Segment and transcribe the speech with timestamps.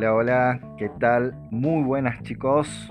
[0.00, 1.34] Hola, hola, ¿qué tal?
[1.50, 2.90] Muy buenas chicos,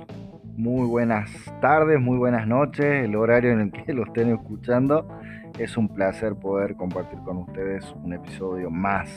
[0.56, 5.10] muy buenas tardes, muy buenas noches, el horario en el que lo estén escuchando.
[5.58, 9.10] Es un placer poder compartir con ustedes un episodio más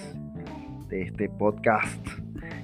[0.89, 2.01] de este podcast.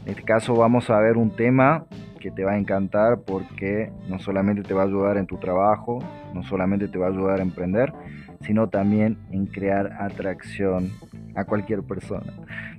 [0.06, 1.84] En este caso vamos a ver un tema
[2.18, 5.98] que te va a encantar porque no solamente te va a ayudar en tu trabajo,
[6.32, 7.92] no solamente te va a ayudar a emprender,
[8.40, 10.90] sino también en crear atracción
[11.38, 12.32] a cualquier persona.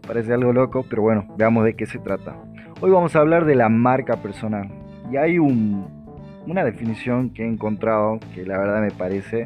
[0.05, 2.35] Parece algo loco, pero bueno, veamos de qué se trata.
[2.81, 4.69] Hoy vamos a hablar de la marca personal.
[5.11, 9.43] Y hay una definición que he encontrado que la verdad me parece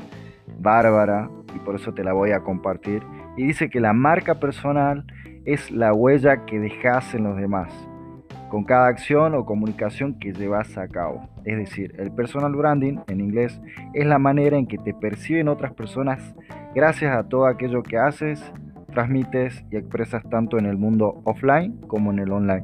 [0.59, 3.03] bárbara y por eso te la voy a compartir.
[3.37, 5.05] Y dice que la marca personal
[5.45, 7.71] es la huella que dejas en los demás
[8.53, 11.27] con cada acción o comunicación que llevas a cabo.
[11.43, 13.59] Es decir, el personal branding en inglés
[13.95, 16.35] es la manera en que te perciben otras personas
[16.75, 18.39] gracias a todo aquello que haces,
[18.93, 22.63] transmites y expresas tanto en el mundo offline como en el online.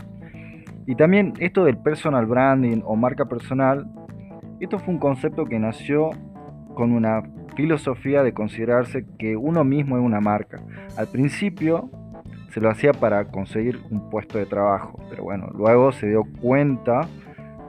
[0.85, 3.87] Y también esto del personal branding o marca personal,
[4.59, 6.09] esto fue un concepto que nació
[6.75, 7.23] con una
[7.55, 10.61] filosofía de considerarse que uno mismo es una marca.
[10.97, 11.89] Al principio
[12.51, 14.99] se lo hacía para conseguir un puesto de trabajo.
[15.09, 17.01] Pero bueno, luego se dio cuenta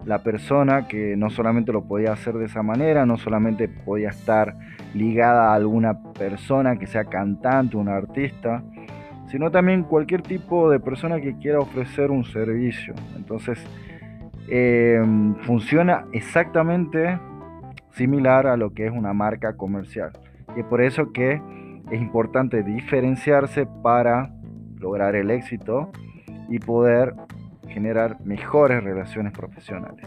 [0.04, 4.56] la persona que no solamente lo podía hacer de esa manera, no solamente podía estar
[4.94, 8.62] ligada a alguna persona que sea cantante, un artista,
[9.28, 12.94] sino también cualquier tipo de persona que quiera ofrecer un servicio.
[13.16, 13.64] Entonces,
[14.48, 17.18] em, funciona exactamente
[17.92, 20.12] similar a lo que es una marca comercial.
[20.56, 21.40] Y por eso que
[21.90, 24.32] es importante diferenciarse para
[24.78, 25.90] lograr el éxito
[26.48, 27.14] y poder
[27.70, 30.06] generar mejores relaciones profesionales.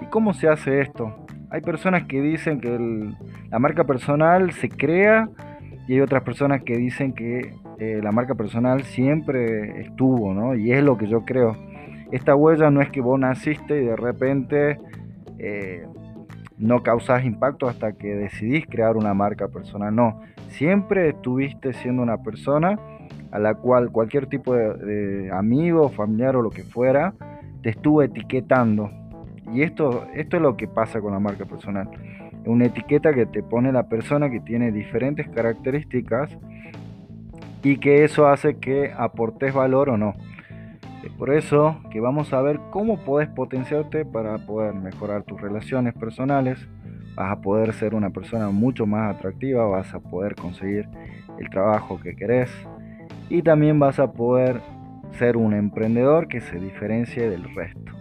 [0.00, 1.26] ¿Y cómo se hace esto?
[1.50, 3.12] Hay personas que dicen que
[3.50, 5.28] la marca personal se crea
[5.86, 10.54] y hay otras personas que dicen que eh, la marca personal siempre estuvo, ¿no?
[10.54, 11.56] Y es lo que yo creo.
[12.10, 14.78] Esta huella no es que vos naciste y de repente
[15.38, 15.86] eh,
[16.58, 19.94] no causás impacto hasta que decidís crear una marca personal.
[19.94, 22.78] No, siempre estuviste siendo una persona
[23.30, 27.14] a la cual cualquier tipo de, amigo, familiar o lo que fuera
[27.62, 28.90] te estuvo etiquetando.
[29.52, 31.88] Y esto, esto es lo que pasa con la marca personal.
[32.44, 36.36] Una etiqueta que te pone la persona que tiene diferentes características
[37.62, 40.14] y que eso hace que aportes valor o no.
[41.04, 45.94] Es por eso que vamos a ver cómo puedes potenciarte para poder mejorar tus relaciones
[45.94, 46.68] personales.
[47.16, 50.88] Vas a poder ser una persona mucho más atractiva, vas a poder conseguir
[51.38, 52.50] el trabajo que querés,
[53.32, 54.60] y también vas a poder
[55.12, 57.92] ser un emprendedor que se diferencie del resto.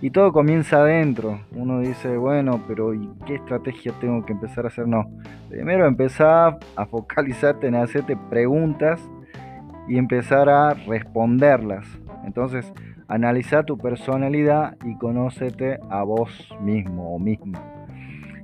[0.00, 1.40] Y todo comienza adentro.
[1.54, 4.88] Uno dice, bueno, pero ¿y qué estrategia tengo que empezar a hacer?
[4.88, 5.10] No.
[5.50, 9.06] Primero empezar a focalizarte en hacerte preguntas
[9.88, 11.86] y empezar a responderlas.
[12.24, 12.72] Entonces,
[13.08, 17.62] analiza tu personalidad y conócete a vos mismo o misma.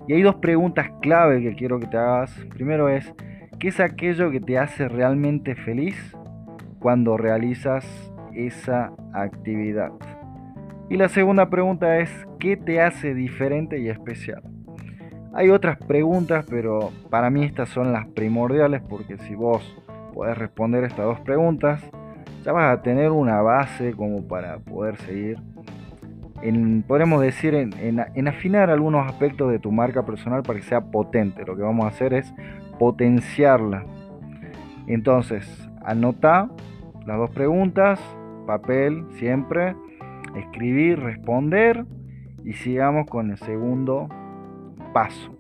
[0.07, 2.35] Y hay dos preguntas clave que quiero que te hagas.
[2.51, 3.15] Primero es,
[3.63, 5.95] ¿Qué es aquello que te hace realmente feliz
[6.81, 7.87] cuando realizas
[8.35, 9.93] esa actividad?
[10.91, 14.43] Y la segunda pregunta es, ¿qué te hace diferente y especial?
[15.33, 19.63] Hay otras preguntas, pero para mí estas son las primordiales porque si vos
[20.13, 21.89] podés responder estas dos preguntas,
[22.45, 25.39] ya vas a tener una base como para poder seguir.
[26.43, 30.81] En, podemos decir en, en afinar algunos aspectos de tu marca personal para que sea
[30.81, 31.45] potente.
[31.47, 32.35] Lo que vamos a hacer es
[32.83, 33.85] potenciarla.
[34.89, 35.47] Entonces,
[35.85, 36.51] anota
[37.07, 38.01] las dos preguntas,
[38.45, 39.77] papel siempre,
[40.35, 41.85] escribir, responder
[42.45, 44.09] y sigamos con el segundo
[44.93, 45.31] paso.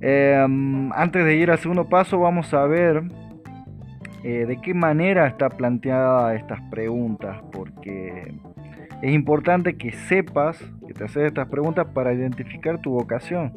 [0.00, 3.02] Em, antes de ir al segundo paso, vamos a ver
[4.24, 8.32] eh, de qué manera está planteada estas preguntas, porque
[9.02, 13.52] es importante que sepas que te haces estas preguntas para identificar tu vocación.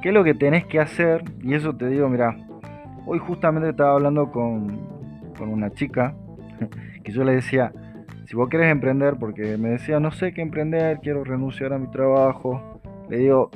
[0.00, 1.24] ¿Qué es lo que tenés que hacer?
[1.42, 2.34] Y eso te digo, mira,
[3.04, 4.88] hoy justamente estaba hablando con,
[5.40, 6.14] una chica
[7.04, 7.72] que yo le decía,
[8.26, 11.90] si vos querés emprender, porque me decía, no sé qué emprender, quiero renunciar a mi
[11.90, 12.80] trabajo,
[13.10, 13.50] le digo,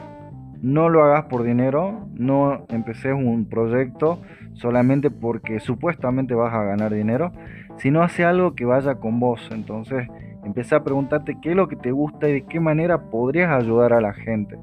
[0.61, 4.21] no lo hagas por dinero, no empeces un proyecto
[4.55, 7.33] solamente porque supuestamente vas a ganar dinero,
[7.79, 9.49] sino hace algo que vaya con vos.
[9.51, 10.09] Entonces,
[10.45, 13.95] empecé a preguntarte qué es lo que te gusta y de qué manera podrías ayudar
[13.95, 14.59] a la gente.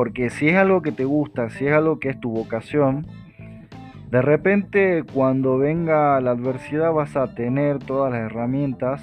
[0.00, 3.06] Porque si es algo que te gusta, si es algo que es tu vocación,
[4.10, 9.02] de repente cuando venga la adversidad vas a tener todas las herramientas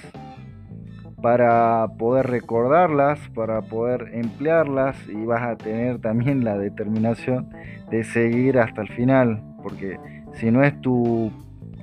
[1.22, 7.48] para poder recordarlas, para poder emplearlas y vas a tener también la determinación
[7.92, 10.00] de seguir hasta el final, porque
[10.34, 11.32] si no es tu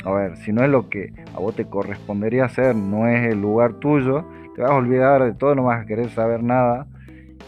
[0.04, 3.40] a ver, si no es lo que a vos te correspondería hacer, no es el
[3.40, 4.24] lugar tuyo,
[4.56, 6.88] te vas a olvidar de todo, no vas a querer saber nada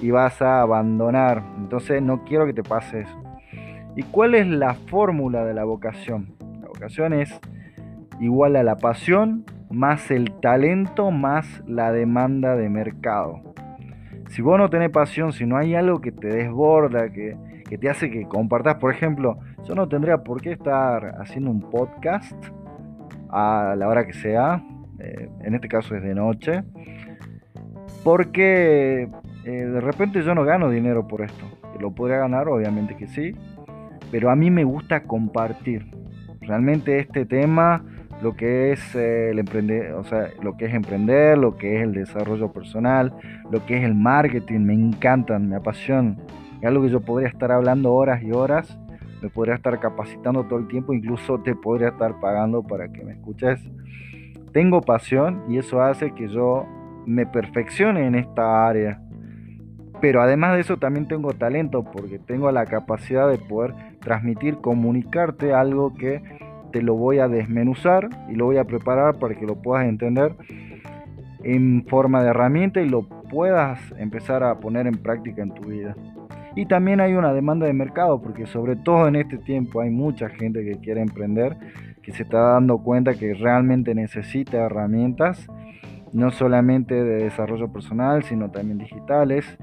[0.00, 1.42] y vas a abandonar.
[1.58, 3.22] Entonces no quiero que te pase eso.
[3.96, 6.34] ¿Y cuál es la fórmula de la vocación?
[6.60, 7.40] La vocación es
[8.20, 13.40] igual a la pasión más el talento más la demanda de mercado.
[14.28, 17.36] Si vos no tenés pasión, si no hay algo que te desborda, que,
[17.68, 21.60] que te hace que compartas, por ejemplo, yo no tendría por qué estar haciendo un
[21.60, 22.34] podcast
[23.30, 24.62] a la hora que sea,
[24.98, 26.62] eh, en este caso es de noche,
[28.02, 29.08] porque
[29.46, 31.46] eh, de repente yo no gano dinero por esto.
[31.78, 33.32] Lo podría ganar, obviamente que sí,
[34.10, 35.86] pero a mí me gusta compartir.
[36.40, 37.84] Realmente este tema,
[38.22, 41.92] lo que es eh, emprender, o sea, lo que es emprender, lo que es el
[41.92, 43.14] desarrollo personal,
[43.48, 46.18] lo que es el marketing, me encantan, me apasionan.
[46.60, 48.76] Es algo que yo podría estar hablando horas y horas,
[49.22, 53.12] me podría estar capacitando todo el tiempo, incluso te podría estar pagando para que me
[53.12, 53.60] escuches.
[54.52, 56.66] Tengo pasión y eso hace que yo
[57.06, 59.00] me perfeccione en esta área.
[60.00, 65.54] Pero además de eso también tengo talento porque tengo la capacidad de poder transmitir, comunicarte
[65.54, 66.22] algo que
[66.72, 70.34] te lo voy a desmenuzar y lo voy a preparar para que lo puedas entender
[71.42, 75.94] en forma de herramienta y lo puedas empezar a poner en práctica en tu vida.
[76.56, 80.28] Y también hay una demanda de mercado, porque sobre todo en este tiempo hay mucha
[80.30, 81.56] gente que quiere emprender,
[82.02, 85.46] que se está dando cuenta que realmente necesita herramientas,
[86.12, 89.58] no solamente de desarrollo personal, sino también digitales,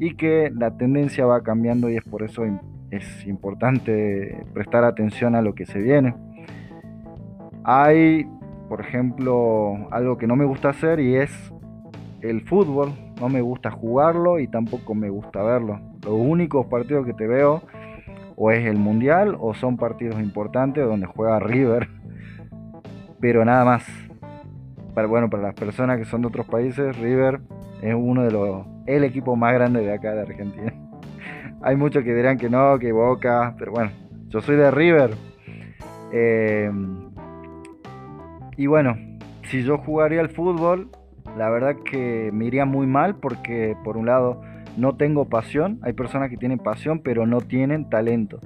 [0.00, 2.42] y que la tendencia va cambiando y es por eso
[2.90, 6.14] es importante prestar atención a lo que se viene.
[7.64, 8.26] Hay,
[8.70, 11.30] por ejemplo, algo que no me gusta hacer y es
[12.22, 12.92] el fútbol.
[13.20, 15.78] No me gusta jugarlo y tampoco me gusta verlo.
[16.02, 17.62] Los únicos partidos que te veo
[18.36, 21.90] o es el Mundial o son partidos importantes donde juega River.
[23.20, 23.84] Pero nada más.
[24.94, 27.42] Para, bueno, para las personas que son de otros países, River
[27.82, 30.72] es uno de los el equipo más grande de acá de Argentina.
[31.62, 33.90] Hay muchos que dirán que no, que Boca, pero bueno,
[34.28, 35.10] yo soy de River.
[36.12, 36.70] Eh,
[38.56, 38.96] y bueno,
[39.44, 40.90] si yo jugaría al fútbol,
[41.36, 44.40] la verdad que me iría muy mal porque por un lado
[44.76, 48.38] no tengo pasión, hay personas que tienen pasión pero no tienen talento.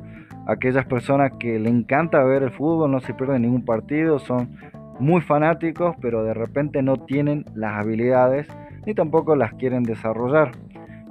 [0.46, 4.56] Aquellas personas que le encanta ver el fútbol, no se pierden ningún partido, son
[4.98, 8.46] muy fanáticos pero de repente no tienen las habilidades
[8.86, 10.52] ni tampoco las quieren desarrollar.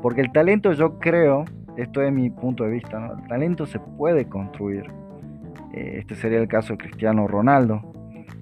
[0.01, 1.45] Porque el talento yo creo,
[1.77, 4.85] esto es mi punto de vista, el talento se puede construir.
[5.73, 7.93] Eh, este sería el caso de Cristiano Ronaldo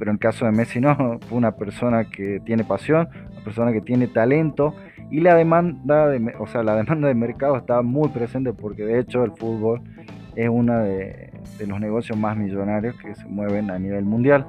[0.01, 0.95] pero en el caso de Messi no,
[1.29, 4.73] fue una persona que tiene pasión, una persona que tiene talento
[5.11, 8.97] y la demanda de, o sea, la demanda de mercado está muy presente porque de
[8.97, 9.79] hecho el fútbol
[10.35, 11.29] es uno de,
[11.67, 14.47] los negocios más millonarios que se mueven a nivel mundial.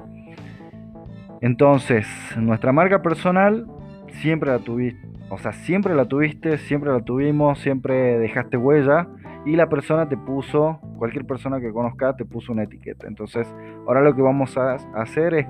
[1.39, 3.67] Entonces, nuestra marca personal
[4.21, 9.07] siempre la tuviste, o sea, siempre la tuviste, siempre la tuvimos, siempre dejaste huella
[9.45, 13.07] y la persona te puso, cualquier persona que conozca te puso una etiqueta.
[13.07, 13.47] Entonces,
[13.87, 15.47] ahora lo que vamos a hacer es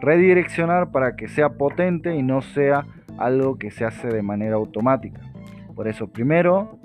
[0.00, 2.86] redireccionar para que sea potente y no sea
[3.18, 5.20] algo que se hace de manera automática.
[5.74, 6.78] Por eso, primero,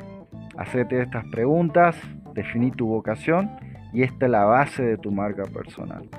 [0.57, 1.99] hacete estas preguntas,
[2.33, 3.49] definí tu vocación
[3.91, 6.09] y esta es la base de tu marca personal.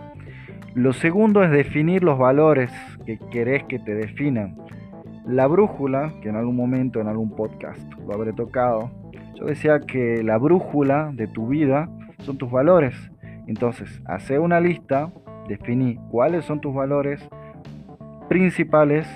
[0.74, 2.72] Lo segundo es definir los valores
[3.06, 4.56] que querés que te definan.
[5.26, 8.90] La brújula, que en algún momento, en algún podcast lo habré tocado,
[9.34, 11.88] yo decía que la brújula de tu vida
[12.18, 12.94] son tus valores.
[13.46, 15.12] Entonces, hace una lista,
[15.48, 17.26] definí cuáles son tus valores
[18.28, 19.08] principales,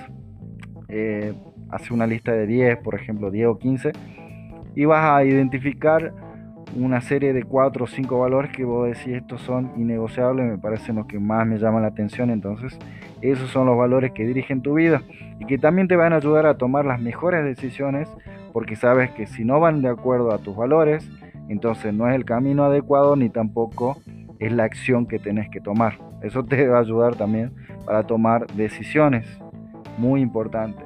[0.88, 1.34] eh,
[1.70, 3.92] hace una lista de 10, por ejemplo, 10 o 15,
[4.74, 6.14] y vas a identificar
[6.76, 10.96] una serie de 4 o 5 valores que vos decís estos son innegociables, me parecen
[10.96, 12.78] los que más me llaman la atención, entonces
[13.20, 15.02] esos son los valores que dirigen tu vida
[15.40, 18.08] y que también te van a ayudar a tomar las mejores decisiones
[18.52, 21.08] porque sabes que si no van de acuerdo a tus valores,
[21.48, 23.98] entonces no es el camino adecuado ni tampoco
[24.38, 25.98] es la acción que tenés que tomar.
[26.22, 27.52] Eso te va a ayudar también
[27.84, 29.26] para tomar decisiones,
[29.96, 30.82] muy importante.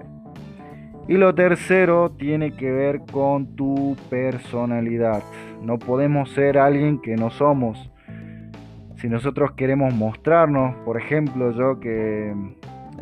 [1.08, 5.22] Y lo tercero tiene que ver con tu personalidad.
[5.62, 7.90] No podemos ser alguien que no somos.
[8.96, 12.34] Si nosotros queremos mostrarnos, por ejemplo, yo que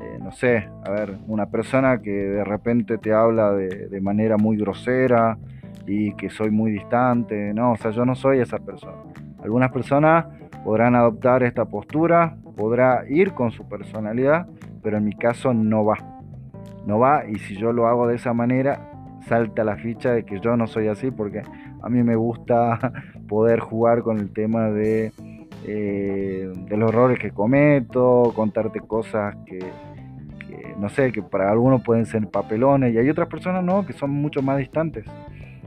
[0.00, 4.56] eh, no sé, a ver, una persona que de repente te habla de, manera muy
[4.56, 5.36] grosera
[5.86, 8.96] y que soy muy distante, no, o sea, yo no soy esa persona.
[9.42, 10.26] Algunas personas
[10.64, 14.46] podrán adoptar esta postura, podrá ir con su personalidad,
[14.82, 15.98] pero en mi caso no va.
[16.86, 18.89] No va y si yo lo hago de esa manera,
[19.26, 21.42] salta la ficha de que yo no soy así porque
[21.82, 22.78] a mí me gusta
[23.28, 25.12] poder jugar con el tema de
[25.66, 29.58] eh, de los errores que cometo, contarte cosas que,
[30.78, 34.10] no sé, que para algunos pueden ser papelones y hay otras personas no, que son
[34.10, 35.04] mucho más distantes.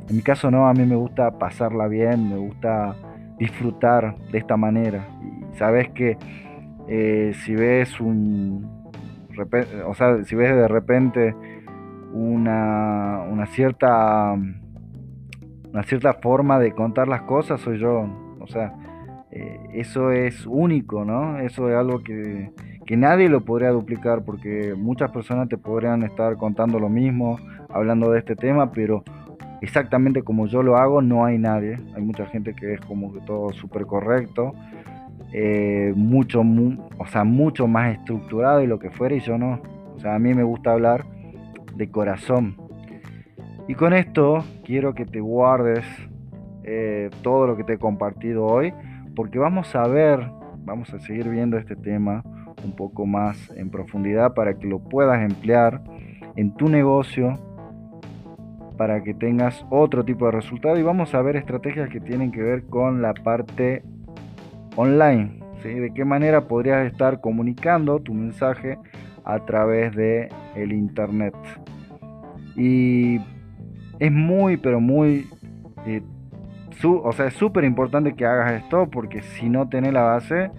[0.10, 2.96] En mi caso no, a mí me gusta pasarla bien, me gusta
[3.38, 5.08] disfrutar de esta manera.
[5.22, 6.18] Y sabes que
[6.88, 8.68] eh, si ves un,
[9.86, 11.36] o sea, si ves de repente
[12.14, 14.36] una, una cierta
[15.74, 18.06] una cierta forma de contar las cosas soy yo.
[18.40, 18.74] O sea,
[19.32, 21.40] eh, eso es único, ¿no?
[21.40, 22.52] Eso es algo que,
[22.86, 27.40] que, nadie lo podría duplicar porque muchas personas te podrían estar contando lo mismo,
[27.70, 29.04] hablando de este tema, pero
[29.62, 31.80] exactamente como yo lo hago no hay nadie.
[31.96, 34.54] Hay mucha gente que es como que todo súper correcto,
[35.32, 36.44] eh, mucho,
[37.00, 39.60] o sea, mucho más estructurado y lo que fuera y yo no.
[39.96, 41.06] O sea, a mí me gusta hablar
[41.76, 42.58] de corazón.
[43.68, 45.86] Y con esto quiero que te guardes
[46.64, 48.74] eh, todo lo que te he compartido hoy,
[49.16, 50.20] porque vamos a ver,
[50.66, 52.24] vamos a seguir viendo este tema
[52.64, 55.82] un poco más en profundidad para que lo puedas emplear
[56.36, 57.38] en tu negocio,
[58.78, 62.42] para que tengas otro tipo de resultado y vamos a ver estrategias que tienen que
[62.42, 63.84] ver con la parte
[64.76, 65.40] online.
[65.62, 65.70] ¿sí?
[65.70, 68.78] De qué manera podrías estar comunicando tu mensaje
[69.26, 71.36] a través de el internet.
[72.56, 73.20] Y
[74.00, 75.28] es muy, pero muy...
[75.86, 76.02] Eh,
[76.84, 80.52] o sea, es súper importante que hagas esto porque si no tenés la base,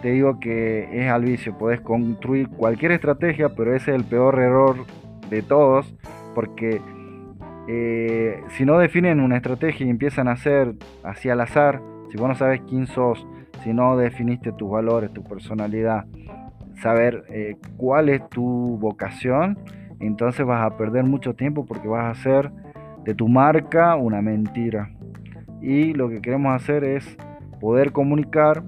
[0.00, 1.58] te digo que es al vicio.
[1.58, 4.76] Podés construir cualquier estrategia, pero ese es el peor error
[5.28, 5.94] de todos
[6.34, 6.80] porque
[7.68, 10.74] eh, si no definen una estrategia y empiezan a hacer
[11.04, 13.26] así al azar, si vos no sabes quién sos,
[13.62, 16.04] si no definiste tus valores, tu personalidad,
[16.80, 19.58] saber eh, cuál es tu vocación,
[20.06, 22.50] entonces vas a perder mucho tiempo porque vas a hacer
[23.04, 24.90] de tu marca una mentira.
[25.60, 27.16] Y lo que queremos hacer es
[27.60, 28.62] poder comunicar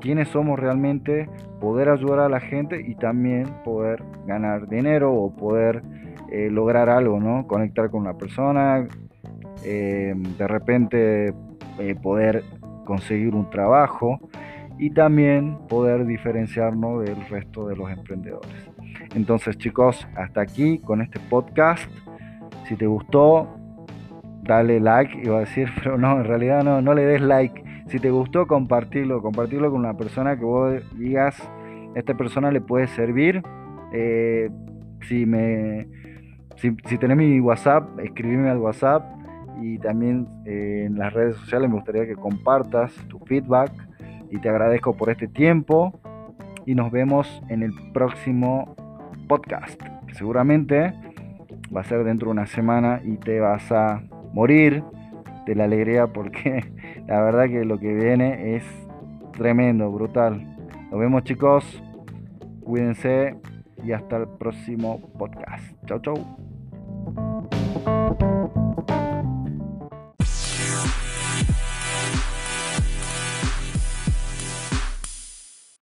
[0.00, 1.28] quiénes somos realmente,
[1.60, 5.82] poder ayudar a la gente y también poder ganar dinero o poder
[6.30, 7.46] eh, lograr algo, ¿no?
[7.46, 8.88] Conectar con una persona,
[9.64, 11.34] eh, de repente
[12.02, 12.44] poder
[12.84, 14.20] conseguir un trabajo
[14.78, 18.71] y también poder diferenciarnos del resto de los emprendedores.
[19.14, 21.90] Entonces chicos, hasta aquí con este podcast.
[22.66, 23.48] Si te gustó,
[24.42, 27.62] dale like, iba a decir, pero no, en realidad no, no le des like.
[27.88, 31.36] Si te gustó, compartirlo, compartirlo con una persona que vos digas,
[31.94, 33.42] esta persona le puede servir.
[33.92, 34.50] Eh,
[35.02, 35.86] si me
[36.56, 39.04] si, si tenés mi WhatsApp, escribime al WhatsApp
[39.60, 43.72] y también eh, en las redes sociales me gustaría que compartas tu feedback
[44.30, 46.00] y te agradezco por este tiempo
[46.64, 48.76] y nos vemos en el próximo
[49.32, 50.92] podcast que seguramente
[51.74, 54.02] va a ser dentro de una semana y te vas a
[54.34, 54.84] morir
[55.46, 56.70] de la alegría porque
[57.06, 58.64] la verdad que lo que viene es
[59.32, 60.46] tremendo, brutal.
[60.90, 61.82] Nos vemos chicos,
[62.62, 63.36] cuídense
[63.82, 65.64] y hasta el próximo podcast.
[65.86, 66.51] Chau chau.